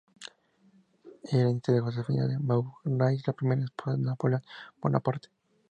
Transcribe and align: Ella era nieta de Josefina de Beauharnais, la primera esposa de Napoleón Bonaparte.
Ella 1.25 1.41
era 1.41 1.51
nieta 1.51 1.71
de 1.71 1.79
Josefina 1.79 2.25
de 2.25 2.39
Beauharnais, 2.41 3.21
la 3.27 3.33
primera 3.33 3.65
esposa 3.65 3.97
de 3.97 4.03
Napoleón 4.03 4.41
Bonaparte. 4.81 5.29